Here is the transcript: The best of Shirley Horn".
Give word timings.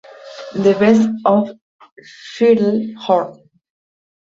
The 0.55 0.73
best 0.79 1.07
of 1.27 1.51
Shirley 2.03 2.93
Horn". 2.93 3.39